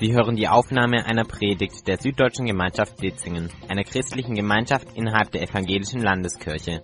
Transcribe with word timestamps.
Sie 0.00 0.12
hören 0.14 0.34
die 0.34 0.48
Aufnahme 0.48 1.04
einer 1.04 1.24
Predigt 1.24 1.86
der 1.86 1.98
Süddeutschen 1.98 2.46
Gemeinschaft 2.46 3.02
Ditzingen, 3.02 3.50
einer 3.68 3.84
christlichen 3.84 4.34
Gemeinschaft 4.34 4.88
innerhalb 4.94 5.30
der 5.30 5.42
Evangelischen 5.42 6.00
Landeskirche. 6.00 6.82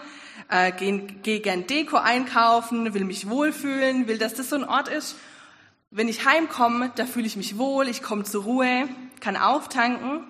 äh, 0.50 0.72
gehe 0.72 0.98
geh 1.22 1.38
gern 1.38 1.66
Deko 1.66 1.96
einkaufen, 1.96 2.92
will 2.94 3.04
mich 3.04 3.28
wohlfühlen, 3.28 4.06
will, 4.06 4.18
dass 4.18 4.34
das 4.34 4.50
so 4.50 4.56
ein 4.56 4.64
Ort 4.64 4.88
ist, 4.88 5.16
wenn 5.96 6.08
ich 6.08 6.24
heimkomme, 6.24 6.90
da 6.96 7.06
fühle 7.06 7.28
ich 7.28 7.36
mich 7.36 7.56
wohl, 7.56 7.86
ich 7.88 8.02
komme 8.02 8.24
zur 8.24 8.42
Ruhe, 8.42 8.88
kann 9.20 9.36
auftanken 9.36 10.24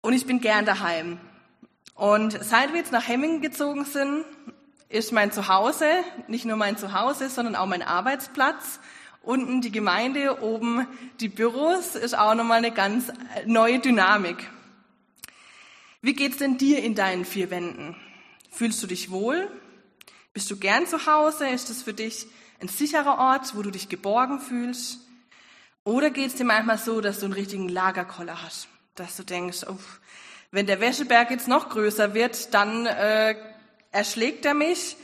und 0.00 0.12
ich 0.12 0.26
bin 0.26 0.40
gern 0.40 0.66
daheim. 0.66 1.20
Und 1.94 2.32
seit 2.42 2.72
wir 2.72 2.80
jetzt 2.80 2.90
nach 2.90 3.06
Hemmingen 3.06 3.40
gezogen 3.40 3.84
sind, 3.84 4.24
ist 4.88 5.12
mein 5.12 5.30
Zuhause, 5.30 5.86
nicht 6.26 6.46
nur 6.46 6.56
mein 6.56 6.78
Zuhause, 6.78 7.28
sondern 7.28 7.54
auch 7.54 7.66
mein 7.66 7.82
Arbeitsplatz. 7.82 8.80
Unten 9.22 9.60
die 9.60 9.70
Gemeinde, 9.70 10.42
oben 10.42 10.88
die 11.20 11.28
Büros, 11.28 11.94
ist 11.94 12.18
auch 12.18 12.34
nochmal 12.34 12.58
eine 12.58 12.72
ganz 12.72 13.12
neue 13.46 13.78
Dynamik. 13.78 14.50
Wie 16.02 16.14
geht's 16.14 16.38
denn 16.38 16.58
dir 16.58 16.82
in 16.82 16.96
deinen 16.96 17.24
vier 17.24 17.50
Wänden? 17.50 17.94
Fühlst 18.50 18.82
du 18.82 18.88
dich 18.88 19.12
wohl? 19.12 19.48
Bist 20.32 20.50
du 20.50 20.56
gern 20.56 20.88
zu 20.88 21.06
Hause? 21.06 21.46
Ist 21.48 21.70
es 21.70 21.84
für 21.84 21.94
dich 21.94 22.26
ein 22.60 22.68
sicherer 22.68 23.18
Ort, 23.18 23.56
wo 23.56 23.62
du 23.62 23.70
dich 23.70 23.88
geborgen 23.88 24.40
fühlst? 24.40 25.00
Oder 25.84 26.10
geht 26.10 26.28
es 26.28 26.34
dir 26.34 26.44
manchmal 26.44 26.78
so, 26.78 27.00
dass 27.00 27.20
du 27.20 27.26
einen 27.26 27.34
richtigen 27.34 27.68
Lagerkoller 27.68 28.42
hast? 28.42 28.68
Dass 28.94 29.16
du 29.16 29.22
denkst, 29.22 29.64
oh, 29.66 29.78
wenn 30.50 30.66
der 30.66 30.80
Wäscheberg 30.80 31.30
jetzt 31.30 31.48
noch 31.48 31.70
größer 31.70 32.12
wird, 32.12 32.52
dann 32.52 32.86
äh, 32.86 33.34
erschlägt 33.92 34.44
er 34.44 34.54
mich. 34.54 34.96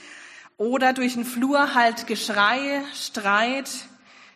Oder 0.58 0.92
durch 0.92 1.14
den 1.14 1.24
Flur 1.24 1.74
halt 1.74 2.06
Geschrei, 2.06 2.82
Streit. 2.94 3.70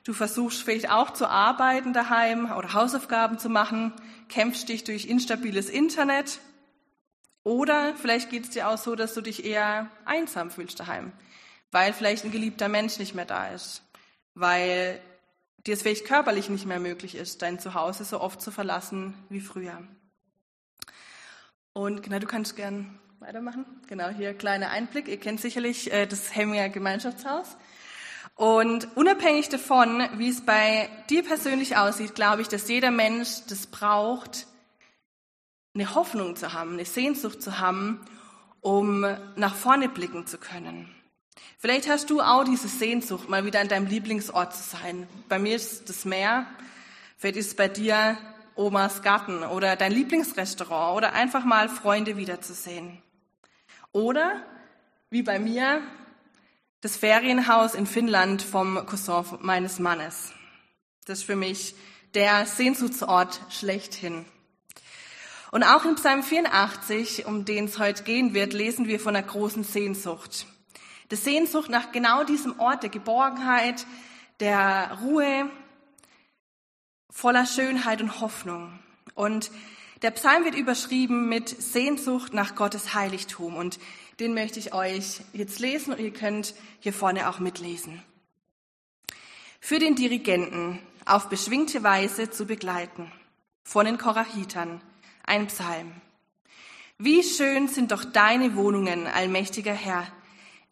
Du 0.04 0.12
versuchst 0.14 0.62
vielleicht 0.62 0.90
auch 0.90 1.10
zu 1.10 1.28
arbeiten 1.28 1.92
daheim 1.92 2.50
oder 2.50 2.72
Hausaufgaben 2.72 3.38
zu 3.38 3.50
machen, 3.50 3.92
kämpfst 4.28 4.68
dich 4.68 4.84
durch 4.84 5.06
instabiles 5.06 5.68
Internet. 5.68 6.40
Oder 7.42 7.94
vielleicht 7.96 8.30
geht 8.30 8.44
es 8.44 8.50
dir 8.50 8.68
auch 8.68 8.78
so, 8.78 8.94
dass 8.94 9.14
du 9.14 9.20
dich 9.20 9.44
eher 9.44 9.90
einsam 10.06 10.50
fühlst 10.50 10.80
daheim 10.80 11.12
weil 11.70 11.92
vielleicht 11.92 12.24
ein 12.24 12.32
geliebter 12.32 12.68
Mensch 12.68 12.98
nicht 12.98 13.14
mehr 13.14 13.24
da 13.24 13.48
ist, 13.48 13.82
weil 14.34 15.00
dir 15.66 15.74
es 15.74 15.82
vielleicht 15.82 16.06
körperlich 16.06 16.48
nicht 16.48 16.66
mehr 16.66 16.80
möglich 16.80 17.14
ist, 17.14 17.42
dein 17.42 17.58
Zuhause 17.58 18.04
so 18.04 18.20
oft 18.20 18.40
zu 18.40 18.50
verlassen 18.50 19.14
wie 19.28 19.40
früher. 19.40 19.82
Und 21.72 22.02
genau, 22.02 22.18
du 22.18 22.26
kannst 22.26 22.56
gern 22.56 22.98
weitermachen. 23.20 23.64
Genau, 23.86 24.08
hier 24.08 24.34
kleiner 24.34 24.70
Einblick. 24.70 25.06
Ihr 25.06 25.20
kennt 25.20 25.40
sicherlich 25.40 25.92
äh, 25.92 26.06
das 26.06 26.34
Hemminger 26.34 26.68
Gemeinschaftshaus. 26.70 27.56
Und 28.34 28.96
unabhängig 28.96 29.50
davon, 29.50 30.08
wie 30.16 30.30
es 30.30 30.40
bei 30.40 30.88
dir 31.10 31.22
persönlich 31.22 31.76
aussieht, 31.76 32.14
glaube 32.14 32.42
ich, 32.42 32.48
dass 32.48 32.68
jeder 32.68 32.90
Mensch 32.90 33.44
das 33.48 33.66
braucht, 33.66 34.46
eine 35.74 35.94
Hoffnung 35.94 36.36
zu 36.36 36.52
haben, 36.52 36.72
eine 36.72 36.84
Sehnsucht 36.84 37.42
zu 37.42 37.58
haben, 37.58 38.00
um 38.60 39.06
nach 39.36 39.54
vorne 39.54 39.88
blicken 39.88 40.26
zu 40.26 40.38
können. 40.38 40.88
Vielleicht 41.58 41.88
hast 41.88 42.08
du 42.08 42.22
auch 42.22 42.44
diese 42.44 42.68
Sehnsucht, 42.68 43.28
mal 43.28 43.44
wieder 43.44 43.60
an 43.60 43.68
deinem 43.68 43.86
Lieblingsort 43.86 44.54
zu 44.54 44.62
sein. 44.62 45.06
Bei 45.28 45.38
mir 45.38 45.56
ist 45.56 45.90
das 45.90 46.06
Meer, 46.06 46.46
vielleicht 47.18 47.36
ist 47.36 47.46
es 47.48 47.54
bei 47.54 47.68
dir 47.68 48.16
Omas 48.54 49.02
Garten 49.02 49.42
oder 49.42 49.76
dein 49.76 49.92
Lieblingsrestaurant 49.92 50.96
oder 50.96 51.12
einfach 51.12 51.44
mal 51.44 51.68
Freunde 51.68 52.16
wiederzusehen. 52.16 53.02
Oder, 53.92 54.42
wie 55.10 55.22
bei 55.22 55.38
mir, 55.38 55.82
das 56.80 56.96
Ferienhaus 56.96 57.74
in 57.74 57.86
Finnland 57.86 58.40
vom 58.40 58.86
Cousin 58.86 59.24
meines 59.40 59.78
Mannes. 59.78 60.32
Das 61.04 61.18
ist 61.18 61.24
für 61.24 61.36
mich 61.36 61.74
der 62.14 62.46
Sehnsuchtsort 62.46 63.38
schlechthin. 63.50 64.24
Und 65.50 65.62
auch 65.64 65.84
in 65.84 65.96
Psalm 65.96 66.22
84, 66.22 67.26
um 67.26 67.44
den 67.44 67.66
es 67.66 67.78
heute 67.78 68.04
gehen 68.04 68.32
wird, 68.32 68.54
lesen 68.54 68.88
wir 68.88 68.98
von 68.98 69.14
einer 69.14 69.26
großen 69.26 69.64
Sehnsucht 69.64 70.46
der 71.10 71.18
Sehnsucht 71.18 71.70
nach 71.70 71.92
genau 71.92 72.24
diesem 72.24 72.58
Ort 72.60 72.82
der 72.82 72.90
Geborgenheit, 72.90 73.86
der 74.38 74.98
Ruhe, 75.02 75.50
voller 77.10 77.46
Schönheit 77.46 78.00
und 78.00 78.20
Hoffnung. 78.20 78.78
Und 79.14 79.50
der 80.02 80.12
Psalm 80.12 80.44
wird 80.44 80.54
überschrieben 80.54 81.28
mit 81.28 81.48
Sehnsucht 81.48 82.32
nach 82.32 82.54
Gottes 82.54 82.94
Heiligtum. 82.94 83.56
Und 83.56 83.78
den 84.18 84.34
möchte 84.34 84.58
ich 84.58 84.72
euch 84.72 85.20
jetzt 85.32 85.58
lesen 85.58 85.92
und 85.92 86.00
ihr 86.00 86.12
könnt 86.12 86.54
hier 86.78 86.94
vorne 86.94 87.28
auch 87.28 87.38
mitlesen. 87.38 88.02
Für 89.60 89.78
den 89.78 89.96
Dirigenten 89.96 90.78
auf 91.04 91.28
beschwingte 91.28 91.82
Weise 91.82 92.30
zu 92.30 92.46
begleiten. 92.46 93.12
Von 93.62 93.84
den 93.84 93.98
Korachitern. 93.98 94.80
Ein 95.24 95.48
Psalm. 95.48 95.92
Wie 96.98 97.22
schön 97.22 97.68
sind 97.68 97.92
doch 97.92 98.04
deine 98.04 98.56
Wohnungen, 98.56 99.06
allmächtiger 99.06 99.74
Herr. 99.74 100.06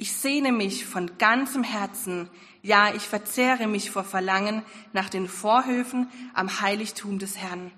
Ich 0.00 0.12
sehne 0.12 0.52
mich 0.52 0.86
von 0.86 1.18
ganzem 1.18 1.64
Herzen, 1.64 2.30
ja, 2.62 2.94
ich 2.94 3.02
verzehre 3.02 3.66
mich 3.66 3.90
vor 3.90 4.04
Verlangen 4.04 4.62
nach 4.92 5.08
den 5.08 5.26
Vorhöfen 5.26 6.08
am 6.34 6.60
Heiligtum 6.60 7.18
des 7.18 7.36
Herrn. 7.36 7.72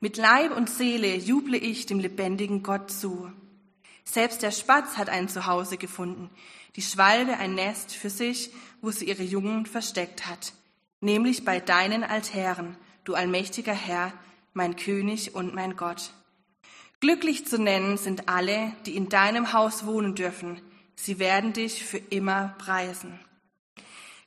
Mit 0.00 0.16
Leib 0.16 0.56
und 0.56 0.70
Seele 0.70 1.14
juble 1.16 1.58
ich 1.58 1.84
dem 1.84 1.98
lebendigen 1.98 2.62
Gott 2.62 2.90
zu. 2.90 3.30
Selbst 4.04 4.40
der 4.40 4.52
Spatz 4.52 4.96
hat 4.96 5.10
ein 5.10 5.28
Zuhause 5.28 5.76
gefunden, 5.76 6.30
die 6.76 6.82
Schwalbe 6.82 7.36
ein 7.36 7.54
Nest 7.54 7.94
für 7.94 8.08
sich, 8.08 8.52
wo 8.80 8.90
sie 8.90 9.04
ihre 9.04 9.22
Jungen 9.22 9.66
versteckt 9.66 10.26
hat, 10.26 10.54
nämlich 11.02 11.44
bei 11.44 11.60
deinen 11.60 12.04
Altären, 12.04 12.74
du 13.04 13.12
allmächtiger 13.12 13.74
Herr, 13.74 14.14
mein 14.54 14.76
König 14.76 15.34
und 15.34 15.54
mein 15.54 15.76
Gott. 15.76 16.14
Glücklich 17.00 17.46
zu 17.46 17.58
nennen 17.58 17.98
sind 17.98 18.30
alle, 18.30 18.72
die 18.86 18.96
in 18.96 19.10
deinem 19.10 19.52
Haus 19.52 19.84
wohnen 19.84 20.14
dürfen, 20.14 20.58
Sie 21.02 21.18
werden 21.18 21.54
dich 21.54 21.82
für 21.82 21.96
immer 21.96 22.54
preisen. 22.58 23.18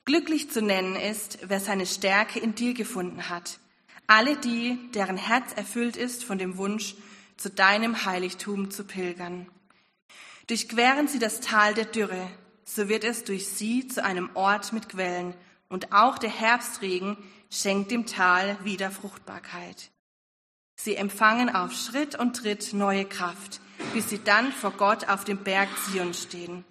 Glücklich 0.06 0.50
zu 0.50 0.60
nennen 0.60 0.96
ist, 0.96 1.38
wer 1.44 1.60
seine 1.60 1.86
Stärke 1.86 2.40
in 2.40 2.56
dir 2.56 2.74
gefunden 2.74 3.30
hat. 3.30 3.60
Alle 4.08 4.38
die, 4.38 4.80
deren 4.96 5.18
Herz 5.18 5.54
erfüllt 5.54 5.96
ist 5.98 6.24
von 6.24 6.40
dem 6.40 6.58
Wunsch, 6.58 6.96
zu 7.38 7.52
deinem 7.52 8.06
Heiligtum 8.06 8.72
zu 8.72 8.86
pilgern. 8.86 9.48
Durchqueren 10.48 11.08
sie 11.08 11.20
das 11.20 11.42
Tal 11.42 11.76
der 11.76 11.86
Dürre, 11.86 12.28
so 12.66 12.90
wird 12.90 13.04
es 13.04 13.24
durch 13.24 13.48
sie 13.48 13.88
zu 13.88 14.04
einem 14.04 14.32
Ort 14.34 14.74
mit 14.74 14.90
Quellen, 14.90 15.36
und 15.70 15.94
auch 15.94 16.18
der 16.18 16.32
Herbstregen 16.32 17.18
schenkt 17.52 17.92
dem 17.92 18.08
Tal 18.08 18.58
wieder 18.66 18.90
Fruchtbarkeit. 18.90 19.92
Sie 20.76 20.96
empfangen 20.96 21.54
auf 21.54 21.72
Schritt 21.72 22.18
und 22.18 22.36
Tritt 22.36 22.74
neue 22.74 23.06
Kraft 23.06 23.62
bis 23.92 24.10
sie 24.10 24.24
dann 24.24 24.52
vor 24.52 24.72
Gott 24.72 25.10
auf 25.10 25.24
dem 25.24 25.44
Berg 25.44 25.69
Zion 25.86 26.13
stehen. 26.13 26.63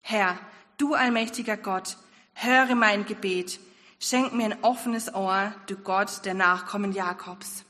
Herr, 0.00 0.38
du 0.76 0.94
allmächtiger 0.94 1.56
Gott, 1.56 1.96
höre 2.34 2.74
mein 2.74 3.06
Gebet, 3.06 3.60
schenk 3.98 4.32
mir 4.32 4.46
ein 4.46 4.64
offenes 4.64 5.14
Ohr, 5.14 5.54
du 5.66 5.76
Gott 5.76 6.24
der 6.24 6.34
Nachkommen 6.34 6.92
Jakobs. 6.92 7.64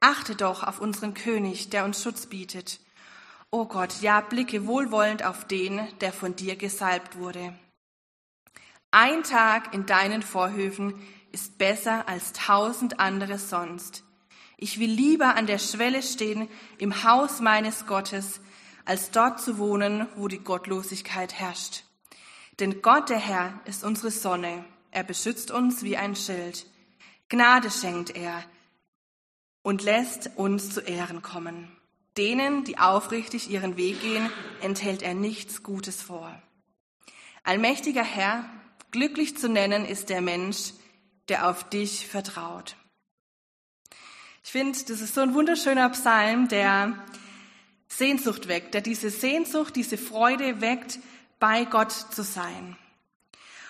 Achte 0.00 0.34
doch 0.34 0.62
auf 0.62 0.80
unseren 0.80 1.14
König, 1.14 1.70
der 1.70 1.84
uns 1.84 2.02
Schutz 2.02 2.26
bietet. 2.26 2.80
O 3.50 3.66
Gott, 3.66 4.00
ja, 4.00 4.20
blicke 4.20 4.66
wohlwollend 4.66 5.24
auf 5.24 5.46
den, 5.46 5.80
der 6.00 6.12
von 6.12 6.36
dir 6.36 6.56
gesalbt 6.56 7.18
wurde. 7.18 7.54
Ein 8.90 9.22
Tag 9.22 9.74
in 9.74 9.86
deinen 9.86 10.22
Vorhöfen 10.22 10.94
ist 11.32 11.58
besser 11.58 12.08
als 12.08 12.32
tausend 12.32 12.98
andere 12.98 13.38
sonst. 13.38 14.04
Ich 14.62 14.78
will 14.78 14.90
lieber 14.90 15.36
an 15.36 15.46
der 15.46 15.58
Schwelle 15.58 16.02
stehen 16.02 16.46
im 16.76 17.02
Haus 17.02 17.40
meines 17.40 17.86
Gottes, 17.86 18.40
als 18.84 19.10
dort 19.10 19.40
zu 19.40 19.56
wohnen, 19.56 20.06
wo 20.16 20.28
die 20.28 20.38
Gottlosigkeit 20.38 21.32
herrscht. 21.32 21.84
Denn 22.58 22.82
Gott, 22.82 23.08
der 23.08 23.18
Herr, 23.18 23.58
ist 23.64 23.84
unsere 23.84 24.10
Sonne. 24.10 24.66
Er 24.90 25.02
beschützt 25.02 25.50
uns 25.50 25.82
wie 25.82 25.96
ein 25.96 26.14
Schild. 26.14 26.66
Gnade 27.30 27.70
schenkt 27.70 28.14
er 28.14 28.44
und 29.62 29.82
lässt 29.82 30.32
uns 30.36 30.74
zu 30.74 30.80
Ehren 30.82 31.22
kommen. 31.22 31.74
Denen, 32.18 32.64
die 32.64 32.78
aufrichtig 32.78 33.48
ihren 33.48 33.78
Weg 33.78 34.02
gehen, 34.02 34.30
enthält 34.60 35.00
er 35.00 35.14
nichts 35.14 35.62
Gutes 35.62 36.02
vor. 36.02 36.38
Allmächtiger 37.44 38.04
Herr, 38.04 38.44
glücklich 38.90 39.38
zu 39.38 39.48
nennen 39.48 39.86
ist 39.86 40.10
der 40.10 40.20
Mensch, 40.20 40.74
der 41.30 41.48
auf 41.48 41.66
dich 41.70 42.06
vertraut. 42.06 42.76
Ich 44.42 44.52
finde, 44.52 44.78
das 44.78 45.00
ist 45.00 45.14
so 45.14 45.20
ein 45.20 45.34
wunderschöner 45.34 45.88
Psalm, 45.90 46.48
der 46.48 46.94
Sehnsucht 47.88 48.48
weckt, 48.48 48.74
der 48.74 48.80
diese 48.80 49.10
Sehnsucht, 49.10 49.76
diese 49.76 49.98
Freude 49.98 50.60
weckt, 50.60 50.98
bei 51.38 51.64
Gott 51.64 51.92
zu 51.92 52.22
sein. 52.22 52.76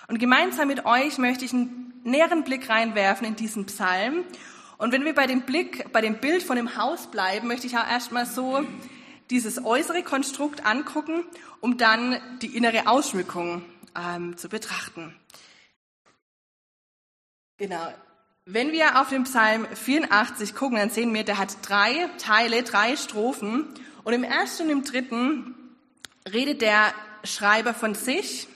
Und 0.07 0.19
gemeinsam 0.19 0.67
mit 0.67 0.85
euch 0.85 1.17
möchte 1.17 1.45
ich 1.45 1.53
einen 1.53 2.01
näheren 2.03 2.43
Blick 2.43 2.69
reinwerfen 2.69 3.27
in 3.27 3.35
diesen 3.35 3.65
Psalm. 3.65 4.23
Und 4.77 4.91
wenn 4.91 5.05
wir 5.05 5.13
bei 5.13 5.27
dem 5.27 5.41
Blick, 5.41 5.91
bei 5.91 6.01
dem 6.01 6.19
Bild 6.19 6.43
von 6.43 6.55
dem 6.55 6.75
Haus 6.77 7.07
bleiben, 7.07 7.47
möchte 7.47 7.67
ich 7.67 7.77
auch 7.77 7.87
erstmal 7.87 8.25
so 8.25 8.65
dieses 9.29 9.63
äußere 9.63 10.03
Konstrukt 10.03 10.65
angucken, 10.65 11.23
um 11.61 11.77
dann 11.77 12.19
die 12.41 12.57
innere 12.57 12.87
Ausschmückung 12.87 13.63
ähm, 13.95 14.37
zu 14.37 14.49
betrachten. 14.49 15.15
Genau. 17.57 17.93
Wenn 18.45 18.71
wir 18.71 18.99
auf 18.99 19.09
den 19.09 19.23
Psalm 19.25 19.67
84 19.71 20.55
gucken, 20.55 20.77
dann 20.77 20.89
sehen 20.89 21.13
wir, 21.13 21.23
der 21.23 21.37
hat 21.37 21.57
drei 21.61 22.09
Teile, 22.17 22.63
drei 22.63 22.95
Strophen. 22.95 23.67
Und 24.03 24.13
im 24.13 24.23
ersten 24.23 24.63
und 24.63 24.69
im 24.71 24.83
dritten 24.83 25.55
redet 26.31 26.61
der 26.61 26.91
Schreiber 27.23 27.75
von 27.75 27.93
sich, 27.93 28.47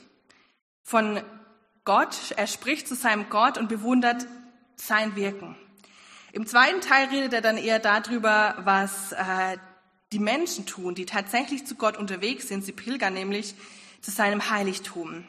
von 0.82 1.22
Gott. 1.84 2.34
Er 2.36 2.48
spricht 2.48 2.88
zu 2.88 2.96
seinem 2.96 3.30
Gott 3.30 3.60
und 3.60 3.70
bewundert 3.70 4.26
sein 4.76 5.16
Wirken. 5.16 5.56
Im 6.32 6.48
zweiten 6.48 6.82
Teil 6.82 7.10
redet 7.10 7.34
er 7.34 7.42
dann 7.42 7.58
eher 7.58 7.78
darüber, 7.78 8.56
was 8.64 9.12
äh, 9.12 9.58
die 10.12 10.20
Menschen 10.20 10.66
tun, 10.66 10.96
die 10.96 11.06
tatsächlich 11.06 11.68
zu 11.68 11.76
Gott 11.76 11.96
unterwegs 11.96 12.48
sind. 12.48 12.66
Sie 12.66 12.72
pilgern 12.72 13.14
nämlich 13.14 13.54
zu 14.02 14.10
seinem 14.10 14.50
Heiligtum. 14.50 15.26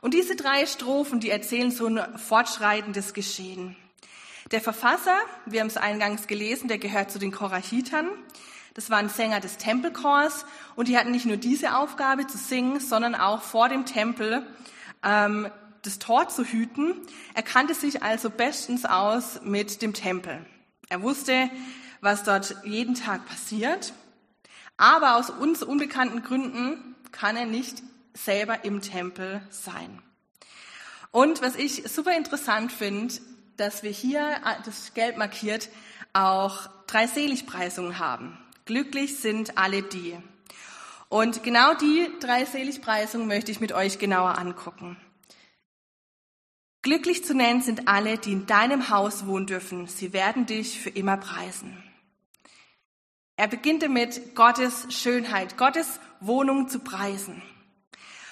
Und 0.00 0.14
diese 0.14 0.36
drei 0.36 0.66
Strophen, 0.66 1.20
die 1.20 1.30
erzählen 1.30 1.70
so 1.70 1.86
ein 1.86 2.18
fortschreitendes 2.18 3.14
Geschehen. 3.14 3.76
Der 4.50 4.60
Verfasser, 4.60 5.16
wir 5.46 5.60
haben 5.60 5.66
es 5.66 5.76
eingangs 5.76 6.26
gelesen, 6.26 6.68
der 6.68 6.78
gehört 6.78 7.10
zu 7.10 7.18
den 7.18 7.32
Korachitern. 7.32 8.08
Das 8.74 8.90
waren 8.90 9.08
Sänger 9.08 9.40
des 9.40 9.56
Tempelchors 9.58 10.46
und 10.76 10.88
die 10.88 10.96
hatten 10.96 11.10
nicht 11.10 11.26
nur 11.26 11.36
diese 11.36 11.76
Aufgabe 11.76 12.26
zu 12.26 12.38
singen, 12.38 12.80
sondern 12.80 13.14
auch 13.14 13.42
vor 13.42 13.68
dem 13.68 13.84
Tempel 13.84 14.46
ähm, 15.02 15.50
das 15.82 15.98
Tor 15.98 16.28
zu 16.28 16.44
hüten. 16.44 16.94
Er 17.34 17.42
kannte 17.42 17.74
sich 17.74 18.02
also 18.02 18.30
bestens 18.30 18.84
aus 18.84 19.40
mit 19.42 19.82
dem 19.82 19.94
Tempel. 19.94 20.46
Er 20.88 21.02
wusste, 21.02 21.50
was 22.00 22.22
dort 22.22 22.56
jeden 22.64 22.94
Tag 22.94 23.26
passiert. 23.26 23.92
Aber 24.76 25.16
aus 25.16 25.28
uns 25.28 25.62
unbekannten 25.62 26.22
Gründen 26.22 26.94
kann 27.10 27.36
er 27.36 27.46
nicht 27.46 27.82
selber 28.14 28.64
im 28.64 28.80
Tempel 28.80 29.40
sein. 29.50 30.02
Und 31.10 31.42
was 31.42 31.56
ich 31.56 31.84
super 31.88 32.16
interessant 32.16 32.72
finde, 32.72 33.14
dass 33.56 33.82
wir 33.82 33.90
hier, 33.90 34.20
äh, 34.20 34.62
das 34.64 34.94
gelb 34.94 35.16
markiert, 35.16 35.68
auch 36.12 36.68
drei 36.86 37.06
Seligpreisungen 37.06 37.98
haben. 37.98 38.38
Glücklich 38.64 39.18
sind 39.18 39.58
alle 39.58 39.82
die. 39.82 40.16
Und 41.08 41.42
genau 41.42 41.74
die 41.74 42.08
drei 42.20 42.44
Seligpreisungen 42.44 43.26
möchte 43.26 43.50
ich 43.50 43.60
mit 43.60 43.72
euch 43.72 43.98
genauer 43.98 44.38
angucken. 44.38 44.96
Glücklich 46.82 47.24
zu 47.24 47.34
nennen 47.34 47.60
sind 47.60 47.88
alle, 47.88 48.18
die 48.18 48.32
in 48.32 48.46
deinem 48.46 48.90
Haus 48.90 49.26
wohnen 49.26 49.46
dürfen. 49.46 49.86
Sie 49.86 50.12
werden 50.12 50.46
dich 50.46 50.80
für 50.80 50.90
immer 50.90 51.16
preisen. 51.16 51.82
Er 53.36 53.48
beginnt 53.48 53.82
damit, 53.82 54.34
Gottes 54.34 54.86
Schönheit, 54.90 55.56
Gottes 55.56 56.00
Wohnung 56.20 56.68
zu 56.68 56.80
preisen. 56.80 57.42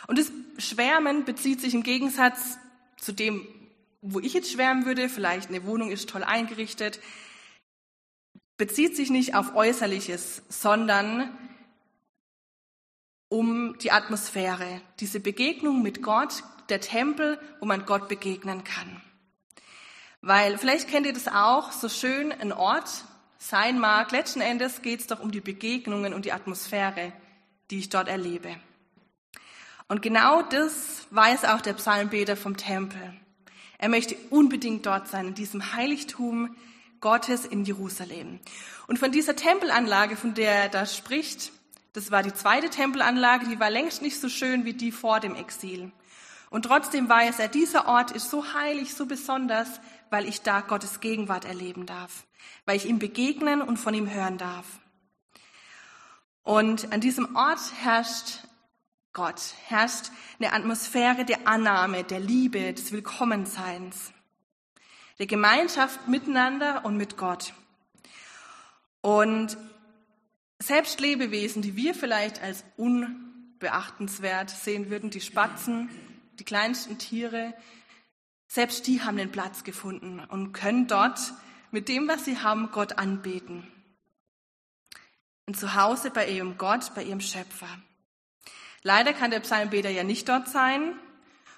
Und 0.06 0.18
das 0.18 0.30
Schwärmen 0.58 1.24
bezieht 1.24 1.60
sich 1.60 1.74
im 1.74 1.82
Gegensatz 1.82 2.58
zu 2.96 3.12
dem, 3.12 3.46
wo 4.02 4.20
ich 4.20 4.34
jetzt 4.34 4.52
schwärmen 4.52 4.86
würde, 4.86 5.08
vielleicht 5.08 5.48
eine 5.48 5.64
Wohnung 5.64 5.90
ist 5.90 6.08
toll 6.08 6.22
eingerichtet, 6.22 7.00
bezieht 8.56 8.96
sich 8.96 9.10
nicht 9.10 9.34
auf 9.34 9.54
Äußerliches, 9.54 10.42
sondern 10.48 11.36
um 13.28 13.76
die 13.78 13.90
Atmosphäre, 13.90 14.80
diese 15.00 15.20
Begegnung 15.20 15.82
mit 15.82 16.02
Gott, 16.02 16.44
der 16.68 16.80
Tempel, 16.80 17.38
wo 17.60 17.66
man 17.66 17.86
Gott 17.86 18.08
begegnen 18.08 18.64
kann. 18.64 19.02
Weil 20.20 20.58
vielleicht 20.58 20.88
kennt 20.88 21.06
ihr 21.06 21.12
das 21.12 21.28
auch, 21.28 21.72
so 21.72 21.88
schön 21.88 22.32
ein 22.32 22.52
Ort 22.52 22.88
sein 23.38 23.78
mag, 23.78 24.10
letzten 24.12 24.40
Endes 24.40 24.82
geht 24.82 25.00
es 25.00 25.06
doch 25.06 25.20
um 25.20 25.30
die 25.30 25.40
Begegnungen 25.40 26.14
und 26.14 26.24
die 26.24 26.32
Atmosphäre, 26.32 27.12
die 27.70 27.78
ich 27.78 27.88
dort 27.88 28.08
erlebe. 28.08 28.56
Und 29.88 30.02
genau 30.02 30.42
das 30.42 31.06
weiß 31.10 31.44
auch 31.44 31.60
der 31.60 31.74
Psalmbeter 31.74 32.36
vom 32.36 32.56
Tempel. 32.56 33.14
Er 33.78 33.88
möchte 33.88 34.16
unbedingt 34.30 34.86
dort 34.86 35.08
sein, 35.08 35.28
in 35.28 35.34
diesem 35.34 35.74
Heiligtum 35.74 36.56
Gottes 37.00 37.44
in 37.44 37.64
Jerusalem. 37.64 38.40
Und 38.88 38.98
von 38.98 39.12
dieser 39.12 39.36
Tempelanlage, 39.36 40.16
von 40.16 40.34
der 40.34 40.52
er 40.52 40.68
da 40.68 40.86
spricht, 40.86 41.52
das 41.92 42.10
war 42.10 42.22
die 42.22 42.34
zweite 42.34 42.68
Tempelanlage, 42.68 43.46
die 43.46 43.60
war 43.60 43.70
längst 43.70 44.02
nicht 44.02 44.20
so 44.20 44.28
schön 44.28 44.64
wie 44.64 44.74
die 44.74 44.92
vor 44.92 45.20
dem 45.20 45.34
Exil. 45.34 45.92
Und 46.50 46.64
trotzdem 46.64 47.08
weiß 47.08 47.38
er, 47.38 47.48
dieser 47.48 47.86
Ort 47.86 48.10
ist 48.10 48.30
so 48.30 48.54
heilig, 48.54 48.94
so 48.94 49.06
besonders, 49.06 49.68
weil 50.10 50.26
ich 50.26 50.42
da 50.42 50.60
Gottes 50.60 51.00
Gegenwart 51.00 51.44
erleben 51.44 51.86
darf, 51.86 52.24
weil 52.64 52.76
ich 52.76 52.86
ihm 52.86 52.98
begegnen 52.98 53.62
und 53.62 53.76
von 53.76 53.94
ihm 53.94 54.10
hören 54.10 54.38
darf. 54.38 54.66
Und 56.42 56.92
an 56.92 57.00
diesem 57.00 57.34
Ort 57.34 57.60
herrscht 57.80 58.45
Gott, 59.16 59.54
herrscht 59.68 60.10
eine 60.38 60.52
Atmosphäre 60.52 61.24
der 61.24 61.48
Annahme, 61.48 62.04
der 62.04 62.20
Liebe, 62.20 62.74
des 62.74 62.92
Willkommenseins, 62.92 64.12
der 65.18 65.24
Gemeinschaft 65.24 66.06
miteinander 66.06 66.84
und 66.84 66.98
mit 66.98 67.16
Gott. 67.16 67.54
Und 69.00 69.56
selbst 70.58 71.00
Lebewesen, 71.00 71.62
die 71.62 71.76
wir 71.76 71.94
vielleicht 71.94 72.42
als 72.42 72.62
unbeachtenswert 72.76 74.50
sehen 74.50 74.90
würden, 74.90 75.08
die 75.08 75.22
Spatzen, 75.22 75.88
die 76.38 76.44
kleinsten 76.44 76.98
Tiere, 76.98 77.54
selbst 78.48 78.86
die 78.86 79.00
haben 79.00 79.16
den 79.16 79.32
Platz 79.32 79.64
gefunden 79.64 80.20
und 80.20 80.52
können 80.52 80.88
dort 80.88 81.32
mit 81.70 81.88
dem, 81.88 82.06
was 82.06 82.26
sie 82.26 82.36
haben, 82.40 82.70
Gott 82.70 82.98
anbeten. 82.98 83.66
Ein 85.46 85.54
Zuhause 85.54 86.10
bei 86.10 86.28
ihrem 86.28 86.58
Gott, 86.58 86.94
bei 86.94 87.02
ihrem 87.02 87.22
Schöpfer. 87.22 87.78
Leider 88.86 89.12
kann 89.12 89.32
der 89.32 89.40
Psalmbeter 89.40 89.90
ja 89.90 90.04
nicht 90.04 90.28
dort 90.28 90.48
sein. 90.48 90.92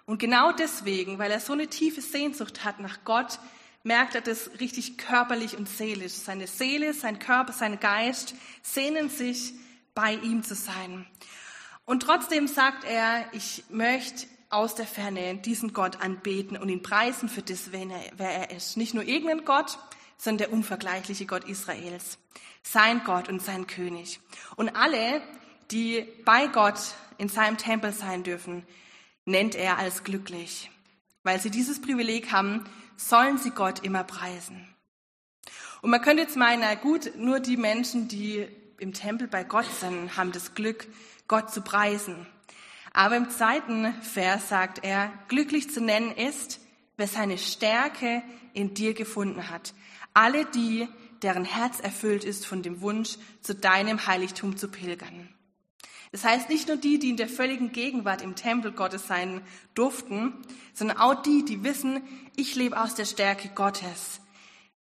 Und 0.07 0.19
genau 0.19 0.51
deswegen, 0.51 1.19
weil 1.19 1.31
er 1.31 1.41
so 1.41 1.53
eine 1.53 1.67
tiefe 1.67 2.01
Sehnsucht 2.01 2.65
hat 2.65 2.81
nach 2.81 3.05
Gott, 3.05 3.39
merkt 3.83 4.15
er 4.15 4.23
das 4.23 4.53
richtig 4.61 4.97
körperlich 4.97 5.55
und 5.55 5.69
seelisch. 5.69 6.15
Seine 6.15 6.47
Seele, 6.47 6.95
sein 6.95 7.19
Körper, 7.19 7.53
sein 7.53 7.81
Geist 7.81 8.35
sehnen 8.63 9.11
sich, 9.11 9.53
bei 9.95 10.15
ihm 10.15 10.43
zu 10.43 10.55
sein. 10.55 11.05
Und 11.85 12.05
trotzdem 12.05 12.49
sagt 12.49 12.85
er, 12.85 13.27
ich 13.33 13.65
möchte 13.69 14.27
aus 14.49 14.75
der 14.75 14.87
Ferne 14.87 15.37
diesen 15.37 15.75
Gott 15.75 16.01
anbeten 16.01 16.57
und 16.57 16.71
ihn 16.71 16.83
preisen 16.83 17.29
für 17.29 17.43
das, 17.43 17.73
wer 17.73 18.31
er 18.31 18.53
ist. 18.53 18.79
Nicht 18.79 18.95
nur 18.95 19.05
irgendein 19.05 19.45
Gott, 19.45 19.79
sondern 20.17 20.49
der 20.49 20.53
unvergleichliche 20.55 21.27
Gott 21.27 21.45
Israels. 21.45 22.17
Sein 22.63 23.03
Gott 23.05 23.29
und 23.29 23.43
sein 23.43 23.67
König. 23.67 24.19
Und 24.57 24.71
alle, 24.71 25.21
die 25.71 26.07
bei 26.25 26.47
Gott 26.47 26.79
in 27.19 27.29
seinem 27.29 27.59
Tempel 27.59 27.93
sein 27.93 28.23
dürfen, 28.23 28.67
nennt 29.25 29.55
er 29.55 29.79
als 29.79 30.05
glücklich. 30.05 30.71
Weil 31.23 31.41
sie 31.41 31.51
dieses 31.51 31.81
Privileg 31.81 32.33
haben, 32.33 32.65
sollen 32.97 33.39
sie 33.39 33.51
Gott 33.51 33.85
immer 33.85 34.05
preisen. 34.05 34.67
Und 35.83 35.91
man 35.91 36.03
könnte 36.03 36.23
jetzt 36.23 36.37
meinen, 36.37 36.61
na 36.61 36.75
gut, 36.75 37.13
nur 37.17 37.41
die 37.41 37.57
Menschen, 37.57 38.09
die 38.09 38.47
im 38.79 38.93
Tempel 38.93 39.29
bei 39.29 39.45
Gott 39.45 39.67
sind, 39.81 40.17
haben 40.17 40.33
das 40.33 40.55
Glück, 40.55 40.87
Gott 41.27 41.53
zu 41.53 41.61
preisen. 41.61 42.27
Aber 42.93 43.17
im 43.17 43.31
zweiten 43.31 43.93
Vers 44.03 44.49
sagt 44.49 44.85
er, 44.85 45.13
glücklich 45.29 45.71
zu 45.71 45.81
nennen 45.81 46.13
ist, 46.13 46.61
wer 46.97 47.07
seine 47.07 47.39
Stärke 47.39 48.23
in 48.55 48.75
dir 48.75 48.95
gefunden 48.95 49.51
hat. 49.51 49.75
Alle 50.15 50.47
die, 50.47 50.89
deren 51.23 51.45
Herz 51.45 51.81
erfüllt 51.81 52.25
ist 52.25 52.47
von 52.47 52.63
dem 52.63 52.81
Wunsch, 52.81 53.19
zu 53.41 53.55
deinem 53.55 54.07
Heiligtum 54.07 54.57
zu 54.57 54.69
pilgern. 54.69 55.29
Das 56.13 56.25
heißt 56.25 56.49
nicht 56.49 56.69
nur 56.69 56.77
die, 56.77 56.99
die 56.99 57.11
in 57.11 57.17
der 57.17 57.29
völligen 57.29 57.73
Gegenwart 57.73 58.23
im 58.23 58.35
Tempel 58.35 58.73
Gottes 58.73 59.07
sein 59.07 59.43
durften, 59.75 60.33
sondern 60.73 60.99
auch 60.99 61.23
die, 61.23 61.45
die 61.45 61.65
wissen, 61.65 62.03
ich 62.37 62.55
lebe 62.55 62.81
aus 62.81 62.95
der 62.95 63.05
Stärke 63.05 63.49
Gottes. 63.55 64.21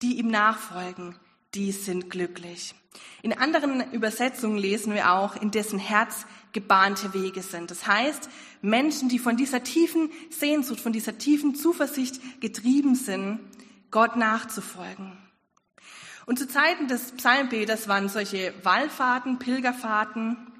Die 0.02 0.18
ihm 0.18 0.28
nachfolgen, 0.28 1.16
die 1.54 1.72
sind 1.72 2.10
glücklich. 2.10 2.74
In 3.22 3.38
anderen 3.38 3.92
Übersetzungen 3.92 4.58
lesen 4.58 4.94
wir 4.94 5.12
auch, 5.12 5.36
in 5.36 5.52
dessen 5.52 5.80
Herz 5.80 6.26
gebahnte 6.54 7.14
Wege 7.14 7.42
sind. 7.42 7.72
Das 7.72 7.88
heißt, 7.88 8.30
Menschen, 8.62 9.10
die 9.10 9.20
von 9.20 9.38
dieser 9.38 9.64
tiefen 9.64 10.10
Sehnsucht, 10.30 10.80
von 10.80 10.92
dieser 10.92 11.18
tiefen 11.18 11.56
Zuversicht 11.56 12.42
getrieben 12.42 12.96
sind, 12.96 13.40
Gott 13.92 14.16
nachzufolgen. 14.16 15.18
Und 16.26 16.40
zu 16.40 16.48
Zeiten 16.48 16.88
des 16.88 17.12
Psalmbeters 17.14 17.88
waren 17.88 18.10
solche 18.10 18.54
Wallfahrten, 18.64 19.40
Pilgerfahrten 19.40 20.51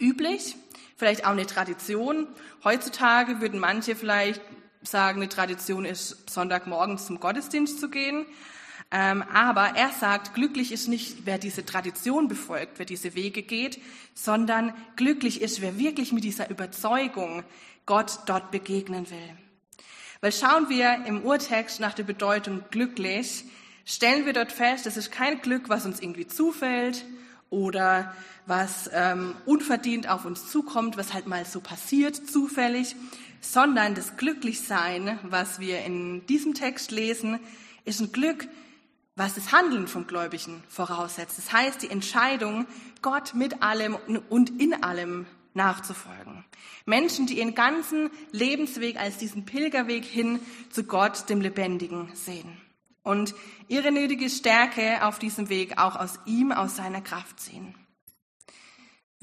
üblich, 0.00 0.56
vielleicht 0.96 1.24
auch 1.24 1.30
eine 1.30 1.46
Tradition. 1.46 2.26
Heutzutage 2.64 3.40
würden 3.40 3.60
manche 3.60 3.96
vielleicht 3.96 4.40
sagen, 4.82 5.20
eine 5.20 5.28
Tradition 5.28 5.84
ist, 5.84 6.30
Sonntagmorgens 6.30 7.06
zum 7.06 7.20
Gottesdienst 7.20 7.80
zu 7.80 7.88
gehen. 7.88 8.26
Ähm, 8.92 9.22
aber 9.32 9.72
er 9.74 9.90
sagt, 9.90 10.34
glücklich 10.34 10.70
ist 10.70 10.86
nicht, 10.86 11.26
wer 11.26 11.38
diese 11.38 11.66
Tradition 11.66 12.28
befolgt, 12.28 12.78
wer 12.78 12.86
diese 12.86 13.14
Wege 13.16 13.42
geht, 13.42 13.80
sondern 14.14 14.72
glücklich 14.94 15.42
ist, 15.42 15.60
wer 15.60 15.76
wirklich 15.78 16.12
mit 16.12 16.22
dieser 16.22 16.50
Überzeugung 16.50 17.42
Gott 17.84 18.20
dort 18.26 18.52
begegnen 18.52 19.10
will. 19.10 19.36
Weil 20.20 20.32
schauen 20.32 20.68
wir 20.68 21.04
im 21.06 21.22
Urtext 21.22 21.80
nach 21.80 21.94
der 21.94 22.04
Bedeutung 22.04 22.62
glücklich, 22.70 23.44
stellen 23.84 24.24
wir 24.24 24.32
dort 24.32 24.52
fest, 24.52 24.86
es 24.86 24.96
ist 24.96 25.10
kein 25.10 25.40
Glück, 25.40 25.68
was 25.68 25.84
uns 25.84 26.00
irgendwie 26.00 26.26
zufällt 26.26 27.04
oder 27.50 28.14
was 28.46 28.88
ähm, 28.92 29.34
unverdient 29.44 30.08
auf 30.08 30.24
uns 30.24 30.50
zukommt, 30.50 30.96
was 30.96 31.12
halt 31.12 31.26
mal 31.26 31.44
so 31.44 31.60
passiert, 31.60 32.16
zufällig, 32.16 32.96
sondern 33.40 33.94
das 33.94 34.16
Glücklichsein, 34.16 35.18
was 35.22 35.60
wir 35.60 35.84
in 35.84 36.24
diesem 36.26 36.54
Text 36.54 36.90
lesen, 36.90 37.40
ist 37.84 38.00
ein 38.00 38.12
Glück, 38.12 38.48
was 39.16 39.34
das 39.34 39.52
Handeln 39.52 39.88
vom 39.88 40.06
Gläubigen 40.06 40.62
voraussetzt. 40.68 41.38
Das 41.38 41.52
heißt, 41.52 41.82
die 41.82 41.90
Entscheidung, 41.90 42.66
Gott 43.02 43.34
mit 43.34 43.62
allem 43.62 43.96
und 44.28 44.60
in 44.60 44.82
allem 44.82 45.26
nachzufolgen. 45.54 46.44
Menschen, 46.84 47.26
die 47.26 47.38
ihren 47.38 47.54
ganzen 47.54 48.10
Lebensweg 48.30 49.00
als 49.00 49.16
diesen 49.16 49.46
Pilgerweg 49.46 50.04
hin 50.04 50.38
zu 50.70 50.84
Gott, 50.84 51.28
dem 51.30 51.40
Lebendigen, 51.40 52.10
sehen. 52.14 52.60
Und 53.02 53.34
ihre 53.68 53.90
nötige 53.90 54.28
Stärke 54.28 55.04
auf 55.04 55.18
diesem 55.18 55.48
Weg 55.48 55.78
auch 55.78 55.96
aus 55.96 56.18
ihm, 56.26 56.52
aus 56.52 56.76
seiner 56.76 57.00
Kraft 57.00 57.40
sehen. 57.40 57.74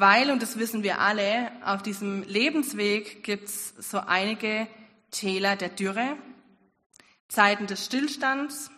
Weil, 0.05 0.31
und 0.31 0.41
das 0.41 0.59
wissen 0.59 0.83
wir 0.83 0.99
alle, 0.99 1.49
auf 1.63 1.81
diesem 1.81 2.23
Lebensweg 2.23 3.23
gibt 3.23 3.45
es 3.45 3.69
so 3.77 3.99
einige 3.99 4.67
Täler 5.11 5.55
der 5.55 5.69
Dürre, 5.69 6.17
Zeiten 7.29 7.67
des 7.67 7.85
Stillstands, 7.85 8.69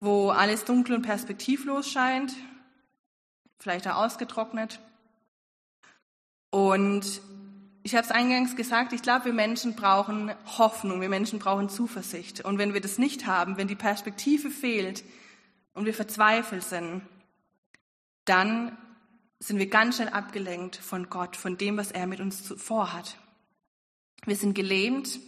wo 0.00 0.30
alles 0.30 0.64
dunkel 0.64 0.96
und 0.96 1.02
perspektivlos 1.02 1.90
scheint, 1.90 2.32
vielleicht 3.58 3.86
auch 3.86 3.96
ausgetrocknet. 3.96 4.80
Und 6.48 7.20
ich 7.82 7.94
habe 7.94 8.06
es 8.06 8.10
eingangs 8.10 8.56
gesagt, 8.56 8.94
ich 8.94 9.02
glaube, 9.02 9.26
wir 9.26 9.34
Menschen 9.34 9.76
brauchen 9.76 10.32
Hoffnung, 10.56 11.02
wir 11.02 11.10
Menschen 11.10 11.38
brauchen 11.38 11.68
Zuversicht. 11.68 12.42
Und 12.42 12.56
wenn 12.56 12.72
wir 12.72 12.80
das 12.80 12.96
nicht 12.96 13.26
haben, 13.26 13.58
wenn 13.58 13.68
die 13.68 13.74
Perspektive 13.74 14.48
fehlt 14.48 15.04
und 15.74 15.84
wir 15.84 15.92
verzweifelt 15.92 16.64
sind, 16.64 17.02
dann 18.24 18.78
sind 19.46 19.58
wir 19.58 19.68
ganz 19.68 19.96
schnell 19.96 20.08
abgelenkt 20.08 20.74
von 20.74 21.08
Gott, 21.08 21.36
von 21.36 21.56
dem, 21.56 21.76
was 21.76 21.92
er 21.92 22.08
mit 22.08 22.20
uns 22.20 22.52
vorhat. 22.56 23.16
Wir 24.24 24.34
sind 24.34 24.54
gelähmt, 24.54 25.20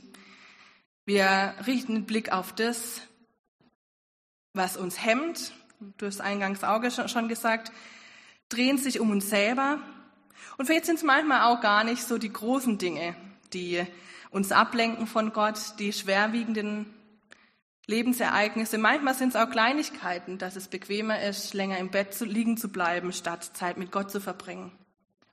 wir 1.06 1.54
richten 1.66 1.94
den 1.94 2.04
Blick 2.04 2.32
auf 2.32 2.52
das, 2.52 3.00
was 4.54 4.76
uns 4.76 5.04
hemmt, 5.04 5.52
du 5.98 6.06
hast 6.06 6.20
eingangs 6.20 6.64
Auge 6.64 6.90
schon 6.90 7.28
gesagt, 7.28 7.70
drehen 8.48 8.76
sich 8.76 8.98
um 8.98 9.10
uns 9.10 9.30
selber. 9.30 9.78
Und 10.56 10.66
vielleicht 10.66 10.86
sind 10.86 10.96
es 10.96 11.04
manchmal 11.04 11.42
auch 11.42 11.60
gar 11.60 11.84
nicht 11.84 12.02
so 12.02 12.18
die 12.18 12.32
großen 12.32 12.76
Dinge, 12.76 13.14
die 13.52 13.86
uns 14.30 14.50
ablenken 14.50 15.06
von 15.06 15.32
Gott, 15.32 15.78
die 15.78 15.92
schwerwiegenden 15.92 16.92
Lebensereignisse. 17.88 18.76
Manchmal 18.76 19.14
sind 19.14 19.30
es 19.30 19.36
auch 19.36 19.50
Kleinigkeiten, 19.50 20.36
dass 20.38 20.56
es 20.56 20.68
bequemer 20.68 21.20
ist, 21.22 21.54
länger 21.54 21.78
im 21.78 21.88
Bett 21.88 22.14
zu, 22.14 22.26
liegen 22.26 22.58
zu 22.58 22.68
bleiben, 22.68 23.12
statt 23.12 23.50
Zeit 23.54 23.78
mit 23.78 23.90
Gott 23.90 24.10
zu 24.10 24.20
verbringen. 24.20 24.70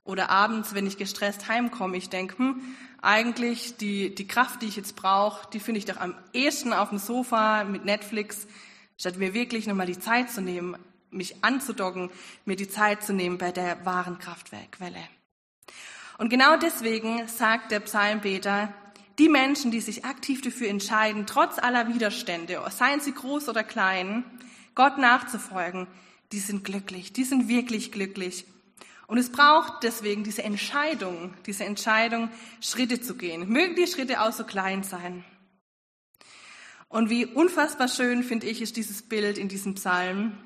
Oder 0.04 0.30
abends, 0.30 0.74
wenn 0.74 0.86
ich 0.86 0.96
gestresst 0.96 1.48
heimkomme, 1.48 1.98
ich 1.98 2.08
denke, 2.08 2.38
hm, 2.38 2.62
eigentlich 3.02 3.76
die, 3.76 4.14
die 4.14 4.26
Kraft, 4.26 4.62
die 4.62 4.66
ich 4.66 4.76
jetzt 4.76 4.96
brauche, 4.96 5.50
die 5.50 5.60
finde 5.60 5.78
ich 5.78 5.84
doch 5.84 5.98
am 5.98 6.14
ehesten 6.32 6.72
auf 6.72 6.88
dem 6.88 6.98
Sofa 6.98 7.64
mit 7.64 7.84
Netflix, 7.84 8.46
statt 8.96 9.18
mir 9.18 9.34
wirklich 9.34 9.66
nochmal 9.66 9.86
die 9.86 9.98
Zeit 9.98 10.30
zu 10.30 10.40
nehmen, 10.40 10.76
mich 11.10 11.44
anzudocken, 11.44 12.10
mir 12.46 12.56
die 12.56 12.68
Zeit 12.68 13.02
zu 13.02 13.12
nehmen 13.12 13.36
bei 13.36 13.52
der 13.52 13.84
wahren 13.84 14.18
Kraftquelle. 14.18 15.08
Und 16.16 16.30
genau 16.30 16.56
deswegen 16.56 17.28
sagt 17.28 17.70
der 17.70 17.80
Psalmbeter, 17.80 18.72
die 19.18 19.28
Menschen, 19.28 19.70
die 19.70 19.80
sich 19.80 20.04
aktiv 20.04 20.42
dafür 20.42 20.68
entscheiden, 20.68 21.26
trotz 21.26 21.58
aller 21.58 21.88
Widerstände, 21.88 22.60
seien 22.70 23.00
sie 23.00 23.12
groß 23.12 23.48
oder 23.48 23.64
klein, 23.64 24.24
Gott 24.74 24.98
nachzufolgen, 24.98 25.86
die 26.32 26.38
sind 26.38 26.64
glücklich, 26.64 27.12
die 27.12 27.24
sind 27.24 27.48
wirklich 27.48 27.92
glücklich. 27.92 28.44
Und 29.06 29.18
es 29.18 29.30
braucht 29.30 29.84
deswegen 29.84 30.24
diese 30.24 30.42
Entscheidung, 30.42 31.32
diese 31.46 31.64
Entscheidung, 31.64 32.28
Schritte 32.60 33.00
zu 33.00 33.14
gehen. 33.14 33.48
Mögen 33.48 33.76
die 33.76 33.86
Schritte 33.86 34.20
auch 34.20 34.32
so 34.32 34.44
klein 34.44 34.82
sein. 34.82 35.24
Und 36.88 37.08
wie 37.08 37.24
unfassbar 37.24 37.88
schön, 37.88 38.22
finde 38.22 38.46
ich, 38.46 38.60
ist 38.60 38.76
dieses 38.76 39.02
Bild 39.02 39.38
in 39.38 39.48
diesem 39.48 39.74
Psalm, 39.74 40.36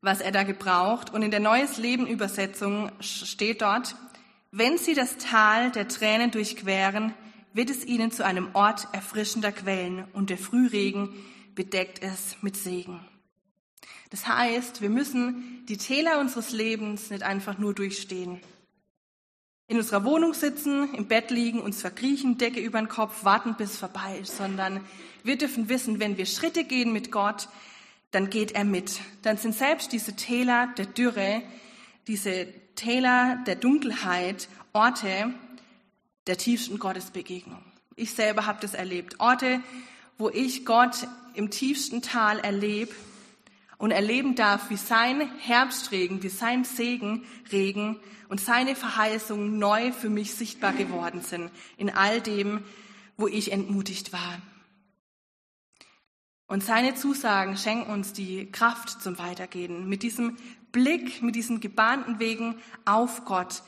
was 0.00 0.20
er 0.20 0.32
da 0.32 0.44
gebraucht. 0.44 1.12
Und 1.12 1.22
in 1.22 1.30
der 1.30 1.40
Neues 1.40 1.76
Leben 1.76 2.06
Übersetzung 2.06 2.90
steht 3.00 3.62
dort, 3.62 3.96
wenn 4.52 4.78
sie 4.78 4.94
das 4.94 5.16
Tal 5.18 5.70
der 5.72 5.88
Tränen 5.88 6.30
durchqueren, 6.30 7.14
wird 7.52 7.70
es 7.70 7.84
ihnen 7.84 8.10
zu 8.10 8.24
einem 8.24 8.48
Ort 8.54 8.88
erfrischender 8.92 9.52
Quellen 9.52 10.04
und 10.12 10.30
der 10.30 10.38
Frühregen 10.38 11.10
bedeckt 11.54 12.02
es 12.02 12.36
mit 12.42 12.56
Segen. 12.56 13.00
Das 14.10 14.26
heißt, 14.26 14.80
wir 14.82 14.90
müssen 14.90 15.64
die 15.68 15.76
Täler 15.76 16.18
unseres 16.20 16.52
Lebens 16.52 17.10
nicht 17.10 17.22
einfach 17.22 17.58
nur 17.58 17.74
durchstehen 17.74 18.40
in 19.70 19.76
unserer 19.76 20.04
Wohnung 20.04 20.34
sitzen, 20.34 20.92
im 20.94 21.06
Bett 21.06 21.30
liegen, 21.30 21.60
uns 21.60 21.80
verkriechen, 21.80 22.38
Decke 22.38 22.58
über 22.58 22.80
den 22.80 22.88
Kopf, 22.88 23.24
warten, 23.24 23.54
bis 23.54 23.76
vorbei 23.76 24.18
ist, 24.20 24.36
sondern 24.36 24.80
wir 25.22 25.38
dürfen 25.38 25.68
wissen, 25.68 26.00
wenn 26.00 26.16
wir 26.18 26.26
Schritte 26.26 26.64
gehen 26.64 26.92
mit 26.92 27.12
Gott, 27.12 27.48
dann 28.10 28.30
geht 28.30 28.50
er 28.50 28.64
mit. 28.64 28.98
Dann 29.22 29.36
sind 29.36 29.54
selbst 29.54 29.92
diese 29.92 30.16
Täler 30.16 30.74
der 30.76 30.86
Dürre, 30.86 31.42
diese 32.08 32.48
Täler 32.74 33.38
der 33.46 33.54
Dunkelheit 33.54 34.48
Orte 34.72 35.32
der 36.26 36.36
tiefsten 36.36 36.78
Gottesbegegnung. 36.78 37.62
Ich 37.96 38.12
selber 38.12 38.46
habe 38.46 38.60
das 38.60 38.74
erlebt. 38.74 39.20
Orte, 39.20 39.60
wo 40.18 40.28
ich 40.30 40.64
Gott 40.64 41.06
im 41.34 41.50
tiefsten 41.50 42.02
Tal 42.02 42.38
erlebe 42.38 42.94
und 43.78 43.90
erleben 43.90 44.34
darf, 44.34 44.70
wie 44.70 44.76
sein 44.76 45.30
Herbstregen, 45.38 46.22
wie 46.22 46.28
sein 46.28 46.64
Segenregen 46.64 47.98
und 48.28 48.40
seine 48.40 48.76
Verheißungen 48.76 49.58
neu 49.58 49.92
für 49.92 50.10
mich 50.10 50.34
sichtbar 50.34 50.72
geworden 50.72 51.22
sind 51.22 51.50
in 51.76 51.90
all 51.90 52.20
dem, 52.20 52.62
wo 53.16 53.26
ich 53.26 53.52
entmutigt 53.52 54.12
war. 54.12 54.40
Und 56.46 56.64
seine 56.64 56.94
Zusagen 56.94 57.56
schenken 57.56 57.92
uns 57.92 58.12
die 58.12 58.50
Kraft 58.50 59.02
zum 59.02 59.18
Weitergehen 59.18 59.88
mit 59.88 60.02
diesem 60.02 60.36
Blick, 60.72 61.22
mit 61.22 61.36
diesen 61.36 61.60
gebahnten 61.60 62.18
Wegen 62.18 62.56
auf 62.84 63.24
Gott, 63.24 63.62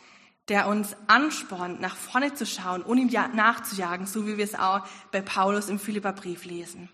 der 0.49 0.67
uns 0.67 0.97
anspornt, 1.07 1.81
nach 1.81 1.97
vorne 1.97 2.35
zu 2.35 2.47
schauen 2.47 2.83
und 2.83 2.99
ihm 2.99 3.09
nachzujagen, 3.35 4.07
so 4.07 4.27
wie 4.27 4.37
wir 4.37 4.45
es 4.45 4.55
auch 4.55 4.87
bei 5.13 5.21
Paulus 5.21 5.69
im 5.69 5.79
Philipperbrief 5.79 6.45
lesen. 6.45 6.89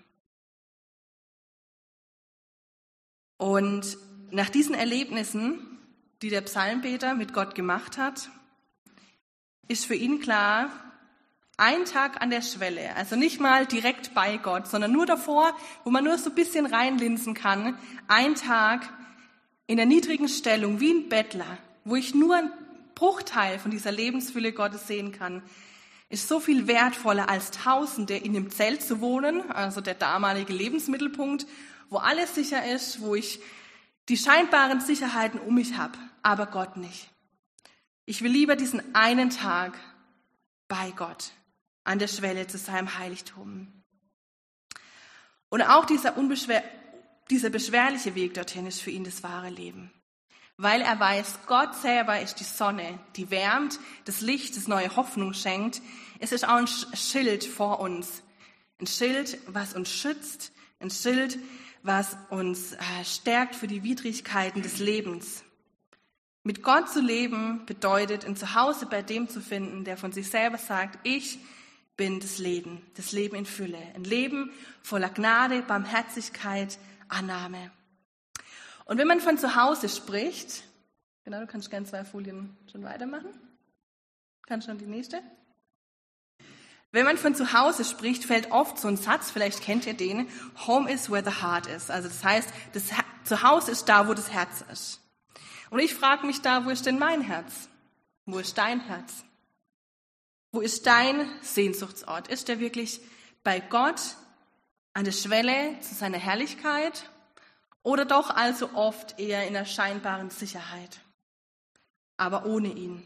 Und 3.39 3.97
nach 4.31 4.51
diesen 4.51 4.75
Erlebnissen, 4.75 5.79
die 6.21 6.29
der 6.29 6.43
Psalmbeter 6.43 7.15
mit 7.15 7.33
Gott 7.33 7.55
gemacht 7.55 7.97
hat, 7.97 8.31
ist 9.69 9.87
für 9.87 9.95
ihn 9.95 10.21
klar, 10.21 10.71
ein 11.57 11.85
Tag 11.87 12.23
an 12.23 12.31
der 12.31 12.43
Schwelle, 12.43 12.95
also 12.95 13.17
nicht 13.17 13.41
mal 13.41 13.67
direkt 13.67 14.15
bei 14.15 14.37
Gott, 14.37 14.69
sondern 14.69 14.93
nur 14.93 15.07
davor, 15.07 15.57
wo 15.85 15.91
man 15.91 16.05
nur 16.05 16.17
so 16.17 16.31
ein 16.31 16.37
bisschen 16.37 16.67
reinlinsen 16.67 17.35
kann, 17.35 17.77
ein 18.07 18.35
Tag 18.37 18.89
in 19.67 19.77
der 19.77 19.87
niedrigen 19.87 20.29
Stellung, 20.29 20.81
wie 20.81 20.93
ein 20.93 21.09
Bettler, 21.09 21.59
wo 21.85 21.97
ich 21.97 22.15
nur 22.15 22.51
Bruchteil 22.99 23.61
von 23.61 23.71
dieser 23.71 23.93
Lebensfülle 23.93 24.53
Gottes 24.53 24.89
sehen 24.89 25.13
kann, 25.13 25.45
ist 26.09 26.27
so 26.27 26.41
viel 26.41 26.67
wertvoller 26.67 27.29
als 27.29 27.53
Tausende 27.53 28.17
in 28.17 28.33
dem 28.33 28.51
Zelt 28.51 28.83
zu 28.83 29.01
wohnen, 29.01 29.49
also 29.53 29.81
der 29.81 29.95
damalige 29.95 30.53
Lebensmittelpunkt, 30.53 31.47
wo 31.91 31.99
alles 31.99 32.35
sicher 32.35 32.69
ist, 32.69 33.01
wo 33.01 33.15
ich 33.15 33.41
die 34.09 34.17
scheinbaren 34.17 34.81
Sicherheiten 34.81 35.39
um 35.39 35.55
mich 35.55 35.77
habe, 35.77 35.97
aber 36.23 36.47
Gott 36.47 36.77
nicht. 36.77 37.09
Ich 38.05 38.23
will 38.23 38.33
lieber 38.33 38.57
diesen 38.57 38.83
einen 38.97 39.31
Tag 39.31 39.79
bei 40.67 40.91
Gott 40.91 41.31
an 41.85 42.01
der 42.01 42.09
Schwelle 42.09 42.49
zu 42.49 42.59
seinem 42.59 42.99
Heiligtum. 42.99 43.69
Und 45.51 45.63
auch 45.63 45.85
dieser, 45.85 46.17
unbeschwer 46.17 46.65
dieser 47.31 47.51
beschwerliche 47.51 48.17
Weg 48.17 48.35
dorthin 48.35 48.67
ist 48.67 48.81
für 48.81 48.91
ihn 48.91 49.05
das 49.05 49.23
wahre 49.23 49.51
Leben. 49.51 49.93
Weil 50.61 50.83
er 50.83 50.99
weiß, 50.99 51.39
Gott 51.47 51.77
selber 51.77 52.21
ist 52.21 52.41
die 52.41 52.45
Sonne, 52.45 52.99
die 53.15 53.31
wärmt, 53.31 53.79
das 54.07 54.21
Licht, 54.21 54.57
das 54.57 54.67
neue 54.67 54.97
Hoffnung 54.97 55.33
schenkt. 55.33 55.81
Es 56.19 56.33
ist 56.33 56.47
auch 56.47 56.57
ein 56.57 56.67
Schild 56.67 57.45
vor 57.45 57.79
uns. 57.79 58.25
Ein 58.81 58.89
Schild, 58.89 59.39
was 59.47 59.75
uns 59.75 59.89
schützt. 59.89 60.51
Ein 60.81 60.91
Schild, 60.91 61.39
was 61.85 62.17
uns 62.31 62.73
äh, 62.73 63.05
stärkt 63.05 63.55
für 63.55 63.69
die 63.69 63.85
Widrigkeiten 63.85 64.63
des 64.63 64.81
Lebens. 64.81 65.45
Mit 66.43 66.65
Gott 66.65 66.91
zu 66.91 67.01
leben 67.01 67.65
bedeutet, 67.65 68.25
ein 68.25 68.35
Zuhause 68.35 68.87
bei 68.87 69.03
dem 69.03 69.29
zu 69.29 69.41
finden, 69.41 69.85
der 69.85 69.97
von 69.97 70.11
sich 70.11 70.29
selber 70.29 70.59
sagt, 70.59 70.99
ich 71.05 71.39
bin 71.97 72.19
das 72.19 72.39
Leben, 72.39 72.81
das 72.97 73.13
Leben 73.13 73.37
in 73.37 73.47
Fülle. 73.47 73.79
Ein 73.95 74.05
Leben 74.05 74.51
voller 74.83 75.11
Gnade, 75.11 75.63
Barmherzigkeit, 75.63 76.79
Annahme. 77.09 77.71
Und 78.89 78.97
wenn 78.97 79.07
man 79.07 79.21
von 79.21 79.37
zu 79.37 79.55
Hause 79.55 79.91
spricht, 79.91 80.65
genau, 81.23 81.41
du 81.41 81.47
kannst 81.47 81.69
gerne 81.69 81.85
zwei 81.85 82.05
Folien 82.05 82.57
schon 82.73 82.83
weitermachen. 82.83 83.29
Kannst 84.47 84.67
schon 84.67 84.79
die 84.79 84.87
nächste? 84.87 85.21
Wenn 86.91 87.05
man 87.05 87.19
von 87.19 87.35
zu 87.35 87.53
Hause 87.53 87.85
spricht, 87.85 88.25
fällt 88.25 88.51
oft 88.51 88.79
so 88.79 88.89
ein 88.89 88.97
Satz, 88.97 89.31
vielleicht 89.31 89.61
kennt 89.61 89.87
ihr 89.87 89.93
den, 89.93 90.27
Home 90.67 90.91
is 90.91 91.11
where 91.11 91.23
the 91.23 91.43
heart 91.43 91.67
is. 91.67 91.91
Also 91.91 92.09
das 92.09 92.25
heißt, 92.25 92.49
das 92.73 92.85
Zuhause 93.25 93.73
ist 93.73 93.91
da, 93.91 94.09
wo 94.09 94.15
das 94.15 94.33
Herz 94.33 94.65
ist. 94.73 95.01
Und 95.69 95.81
ich 95.81 95.95
frage 95.95 96.27
mich 96.27 96.41
da, 96.41 96.65
wo 96.65 96.71
ist 96.71 96.87
denn 96.87 96.99
mein 96.99 97.21
Herz? 97.21 97.69
Wo 98.25 98.39
ist 98.39 98.57
dein 98.57 98.81
Herz? 98.81 99.23
Wo 100.51 100.63
ist 100.63 100.87
dein 100.87 101.31
Sehnsuchtsort? 101.43 102.29
Ist 102.29 102.49
der 102.49 102.59
wirklich 102.59 103.03
bei 103.45 103.61
Gott 103.61 104.01
an 104.95 105.05
der 105.05 105.13
Schwelle 105.13 105.79
zu 105.83 105.95
seiner 105.95 106.17
Herrlichkeit 106.17 107.05
oder 107.83 108.05
doch 108.05 108.31
also 108.31 108.71
oft 108.75 109.19
eher 109.19 109.47
in 109.47 109.55
der 109.55 109.65
scheinbaren 109.65 110.31
Sicherheit, 110.31 111.01
aber 112.17 112.47
ohne 112.47 112.69
ihn? 112.69 113.03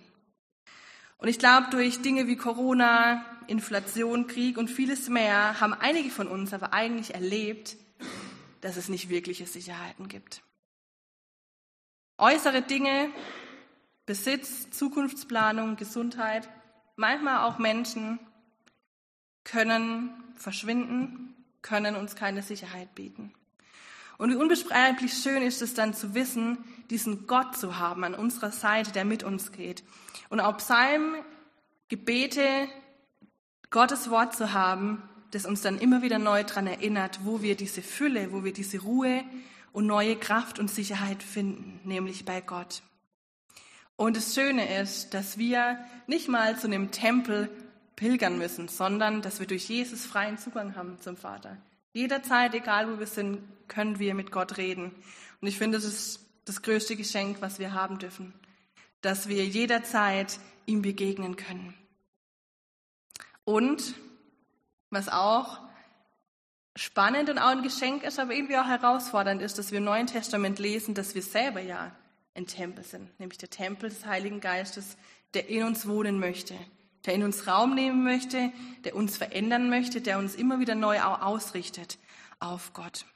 Und 1.19 1.29
ich 1.29 1.38
glaube, 1.38 1.69
durch 1.71 2.02
Dinge 2.02 2.26
wie 2.26 2.37
Corona, 2.37 3.25
Inflation, 3.47 4.26
Krieg 4.26 4.59
und 4.59 4.69
vieles 4.69 5.09
mehr 5.09 5.61
haben 5.61 5.73
einige 5.73 6.11
von 6.11 6.26
uns 6.26 6.52
aber 6.52 6.73
eigentlich 6.73 7.14
erlebt, 7.14 7.76
dass 8.61 8.76
es 8.76 8.88
nicht 8.88 9.09
wirkliche 9.09 9.47
Sicherheiten 9.47 10.09
gibt. 10.09 10.43
Äußere 12.19 12.62
Dinge, 12.62 13.11
Besitz, 14.07 14.71
Zukunftsplanung, 14.71 15.76
Gesundheit, 15.76 16.49
manchmal 16.97 17.49
auch 17.49 17.59
Menschen 17.59 18.19
können 19.45 20.11
verschwinden, 20.35 21.35
können 21.62 21.95
uns 21.95 22.17
keine 22.17 22.43
Sicherheit 22.43 22.95
bieten. 22.95 23.33
Und 24.23 24.31
wie 24.31 24.37
unbeschreiblich 24.37 25.14
schön 25.14 25.43
ist 25.43 25.62
es 25.62 25.75
dann 25.75 25.95
zu 25.95 26.14
wissen, 26.14 26.59
diesen 26.91 27.26
Gott 27.26 27.57
zu 27.57 27.81
haben 27.81 28.05
an 28.05 28.14
unserer 28.14 28.52
Seite, 28.52 28.93
der 28.93 29.05
mit 29.05 29.25
uns 29.25 29.50
geht. 29.50 29.83
Und 30.29 30.38
auch 30.38 30.59
Psalm, 30.59 31.17
Gebete, 31.88 32.69
Gottes 33.71 34.11
Wort 34.11 34.37
zu 34.37 34.52
haben, 34.52 35.02
das 35.33 35.45
uns 35.45 35.61
dann 35.61 35.76
immer 35.76 36.02
wieder 36.02 36.21
neu 36.21 36.45
daran 36.45 36.69
erinnert, 36.69 37.19
wo 37.25 37.43
wir 37.43 37.57
diese 37.57 37.83
Fülle, 37.83 38.31
wo 38.31 38.45
wir 38.45 38.52
diese 38.52 38.83
Ruhe 38.83 39.25
und 39.73 39.87
neue 39.87 40.14
Kraft 40.14 40.61
und 40.61 40.71
Sicherheit 40.71 41.21
finden, 41.21 41.81
nämlich 41.83 42.25
bei 42.25 42.41
Gott. 42.41 42.85
Und 43.97 44.17
das 44.17 44.37
Schöne 44.37 44.79
ist, 44.81 45.14
dass 45.14 45.37
wir 45.37 45.85
nicht 46.07 46.29
mal 46.29 46.57
zu 46.57 46.69
einem 46.69 46.93
Tempel 46.93 47.50
pilgern 47.97 48.38
müssen, 48.38 48.69
sondern 48.69 49.21
dass 49.21 49.41
wir 49.41 49.49
durch 49.49 49.69
Jesus 49.69 50.07
freien 50.07 50.38
Zugang 50.38 50.76
haben 50.76 51.00
zum 51.00 51.17
Vater. 51.17 51.57
Jederzeit, 51.93 52.55
egal 52.55 52.91
wo 52.91 52.99
wir 52.99 53.07
sind, 53.07 53.43
können 53.69 53.99
wir 53.99 54.15
mit 54.15 54.33
Gott 54.33 54.57
reden. 54.57 54.95
Und 55.41 55.49
ich 55.49 55.59
finde, 55.59 55.79
das 55.79 55.85
ist 55.85 56.21
das 56.45 56.63
größte 56.63 56.97
Geschenk, 56.97 57.41
was 57.41 57.59
wir 57.59 57.73
haben 57.73 57.99
dürfen, 57.99 58.33
dass 59.01 59.29
wir 59.29 59.45
jederzeit 59.45 60.39
ihm 60.67 60.83
begegnen 60.83 61.37
können. 61.37 61.75
Und 63.45 63.95
was 64.91 65.09
auch 65.09 65.61
spannend 66.77 67.29
und 67.29 67.39
auch 67.39 67.49
ein 67.49 67.63
Geschenk 67.63 68.03
ist, 68.03 68.19
aber 68.19 68.35
irgendwie 68.35 68.57
auch 68.57 68.67
herausfordernd 68.67 69.43
ist, 69.43 69.59
dass 69.59 69.71
wir 69.71 69.79
im 69.79 69.85
Neuen 69.85 70.07
Testament 70.07 70.59
lesen, 70.59 70.95
dass 70.95 71.15
wir 71.15 71.23
selber 71.23 71.61
ja 71.61 71.95
ein 72.35 72.47
Tempel 72.47 72.85
sind, 72.85 73.19
nämlich 73.21 73.39
der 73.39 73.51
Tempel 73.51 73.91
des 73.91 74.07
Heiligen 74.07 74.41
Geistes, 74.41 74.97
der 75.35 75.49
in 75.49 75.65
uns 75.65 75.87
wohnen 75.87 76.19
möchte, 76.19 76.55
der 77.04 77.15
in 77.15 77.23
uns 77.23 77.47
Raum 77.47 77.75
nehmen 77.75 78.04
möchte, 78.04 78.52
der 78.84 78.95
uns 78.95 79.17
verändern 79.17 79.69
möchte, 79.69 80.00
der 80.00 80.19
uns 80.19 80.34
immer 80.34 80.60
wieder 80.60 80.75
neu 80.75 81.00
ausrichtet 81.00 81.99
auf 82.38 82.73
Gott. 82.73 83.06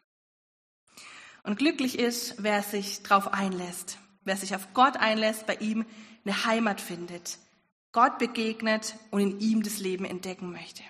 Und 1.43 1.59
glücklich 1.59 1.99
ist, 1.99 2.43
wer 2.43 2.63
sich 2.63 3.03
darauf 3.03 3.33
einlässt, 3.33 3.99
wer 4.25 4.37
sich 4.37 4.55
auf 4.55 4.75
Gott 4.75 4.97
einlässt, 4.97 5.47
bei 5.47 5.55
ihm 5.57 5.87
eine 6.25 6.45
Heimat 6.45 6.81
findet, 6.81 7.39
Gott 7.93 8.19
begegnet 8.19 8.97
und 9.11 9.21
in 9.21 9.41
ihm 9.41 9.63
das 9.63 9.79
Leben 9.79 10.05
entdecken 10.05 10.51
möchte. 10.51 10.83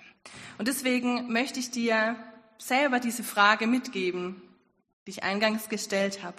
Und 0.57 0.67
deswegen 0.67 1.31
möchte 1.31 1.59
ich 1.59 1.71
dir 1.71 2.15
selber 2.57 2.99
diese 2.99 3.23
Frage 3.23 3.67
mitgeben, 3.67 4.41
die 5.05 5.11
ich 5.11 5.23
eingangs 5.23 5.69
gestellt 5.69 6.23
habe. 6.23 6.37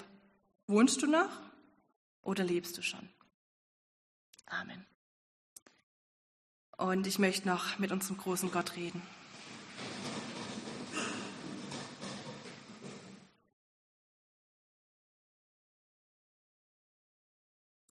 Wohnst 0.67 1.01
du 1.01 1.07
noch 1.07 1.31
oder 2.23 2.45
lebst 2.45 2.77
du 2.77 2.83
schon? 2.83 3.09
Amen. 4.47 4.88
Und 6.79 7.09
ich 7.09 7.19
möchte 7.19 7.49
noch 7.49 7.79
mit 7.81 7.91
unserem 7.91 8.17
großen 8.17 8.53
Gott 8.53 8.77
reden. 8.77 9.03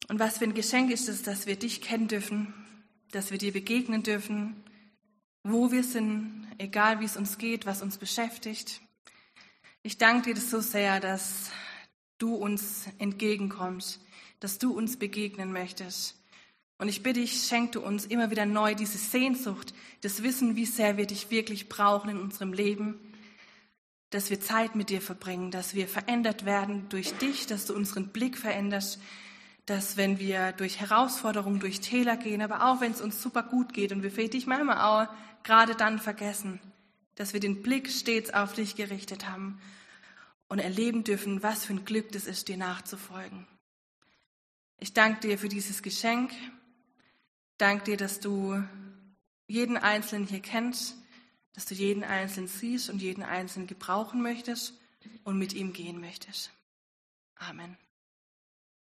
Und 0.08 0.20
was 0.20 0.38
für 0.38 0.46
ein 0.46 0.54
Geschenk 0.54 0.90
ist 0.90 1.10
es, 1.10 1.22
dass 1.22 1.48
wir 1.48 1.58
dich 1.58 1.82
kennen 1.82 2.08
dürfen, 2.08 2.54
dass 3.12 3.30
wir 3.30 3.38
dir 3.38 3.52
begegnen 3.52 4.04
dürfen, 4.04 4.64
wo 5.44 5.70
wir 5.70 5.84
sind, 5.84 6.48
egal 6.58 7.02
wie 7.02 7.06
es 7.06 7.18
uns 7.18 7.38
geht, 7.38 7.66
was 7.66 7.82
uns 7.82 7.98
beschäftigt. 7.98 8.82
Ich 9.84 9.98
danke 9.98 10.34
dir 10.34 10.40
so 10.40 10.62
sehr, 10.62 11.02
dass 11.02 11.52
du 12.20 12.36
uns 12.36 12.86
entgegenkommst, 13.00 14.00
dass 14.40 14.60
du 14.60 14.72
uns 14.72 14.98
begegnen 14.98 15.52
möchtest. 15.52 16.16
Und 16.78 16.90
ich 16.90 17.02
bitte 17.02 17.22
dich, 17.22 17.44
schenk 17.48 17.72
du 17.72 17.82
uns 17.82 18.06
immer 18.06 18.30
wieder 18.30 18.46
neu 18.46 18.76
diese 18.76 18.98
Sehnsucht, 18.98 19.74
das 20.02 20.22
Wissen, 20.22 20.56
wie 20.56 20.66
sehr 20.66 20.98
wir 20.98 21.08
dich 21.08 21.32
wirklich 21.32 21.70
brauchen 21.70 22.10
in 22.12 22.20
unserem 22.20 22.54
Leben, 22.54 23.00
dass 24.12 24.30
wir 24.30 24.40
Zeit 24.40 24.76
mit 24.76 24.90
dir 24.90 25.02
verbringen, 25.02 25.52
dass 25.52 25.74
wir 25.74 25.88
verändert 25.88 26.46
werden 26.46 26.88
durch 26.90 27.14
dich, 27.18 27.48
dass 27.48 27.66
du 27.66 27.76
unseren 27.76 28.10
Blick 28.10 28.38
veränderst, 28.38 29.02
dass 29.66 29.98
wenn 29.98 30.18
wir 30.20 30.54
durch 30.54 30.80
Herausforderungen, 30.80 31.60
durch 31.60 31.82
Täler 31.82 32.16
gehen, 32.16 32.42
aber 32.42 32.70
auch 32.70 32.80
wenn 32.80 32.94
es 32.94 33.02
uns 33.02 33.22
super 33.22 33.44
gut 33.44 33.74
geht 33.74 33.92
und 33.92 34.02
wir 34.02 34.12
vielleicht 34.12 34.34
dich 34.34 34.48
manchmal 34.48 34.80
auch 34.80 35.14
gerade 35.44 35.76
dann 35.76 36.00
vergessen, 36.00 36.62
dass 37.16 37.34
wir 37.34 37.40
den 37.40 37.64
Blick 37.64 37.90
stets 37.90 38.34
auf 38.34 38.54
dich 38.54 38.76
gerichtet 38.76 39.28
haben 39.28 39.60
und 40.48 40.60
erleben 40.60 41.04
dürfen, 41.04 41.44
was 41.44 41.66
für 41.66 41.74
ein 41.74 41.84
Glück 41.84 42.12
das 42.14 42.28
ist, 42.28 42.48
dir 42.48 42.56
nachzufolgen. 42.56 43.46
Ich 44.80 44.94
danke 44.94 45.28
dir 45.28 45.38
für 45.38 45.50
dieses 45.50 45.82
Geschenk. 45.82 46.32
Danke 47.58 47.86
dir, 47.86 47.98
dass 47.98 48.20
du 48.20 48.64
jeden 49.48 49.78
Einzelnen 49.78 50.28
hier 50.28 50.42
kennst, 50.42 50.96
dass 51.54 51.66
du 51.66 51.74
jeden 51.74 52.04
Einzelnen 52.04 52.48
siehst 52.48 52.90
und 52.90 53.02
jeden 53.02 53.24
Einzelnen 53.24 53.68
gebrauchen 53.68 54.22
möchtest 54.22 54.74
und 55.24 55.38
mit 55.40 55.54
ihm 55.54 55.74
gehen 55.74 56.00
möchtest. 56.00 56.52
Amen. 57.36 57.78